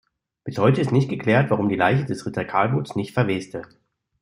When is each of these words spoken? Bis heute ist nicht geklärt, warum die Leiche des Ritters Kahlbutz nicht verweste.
Bis 0.43 0.57
heute 0.57 0.81
ist 0.81 0.91
nicht 0.91 1.09
geklärt, 1.09 1.51
warum 1.51 1.69
die 1.69 1.75
Leiche 1.75 2.05
des 2.05 2.25
Ritters 2.25 2.47
Kahlbutz 2.47 2.95
nicht 2.95 3.13
verweste. 3.13 3.67